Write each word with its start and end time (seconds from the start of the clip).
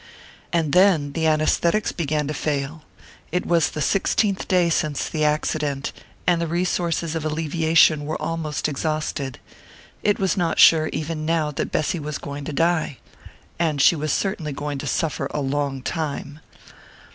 And 0.51 0.73
then 0.73 1.11
the 1.11 1.25
anæsthetics 1.25 1.95
began 1.95 2.25
to 2.27 2.33
fail. 2.33 2.81
It 3.31 3.45
was 3.45 3.69
the 3.69 3.81
sixteenth 3.83 4.47
day 4.47 4.71
since 4.71 5.07
the 5.07 5.23
accident, 5.23 5.93
and 6.25 6.41
the 6.41 6.47
resources 6.47 7.13
of 7.13 7.23
alleviation 7.23 8.05
were 8.05 8.19
almost 8.19 8.67
exhausted. 8.67 9.37
It 10.01 10.17
was 10.17 10.35
not 10.35 10.57
sure, 10.57 10.87
even 10.87 11.23
now, 11.23 11.51
that 11.51 11.71
Bessy 11.71 11.99
was 11.99 12.17
going 12.17 12.45
to 12.45 12.51
die 12.53 12.97
and 13.59 13.79
she 13.79 13.95
was 13.95 14.11
certainly 14.11 14.53
going 14.53 14.79
to 14.79 14.87
suffer 14.87 15.27
a 15.29 15.39
long 15.39 15.83
time. 15.83 16.39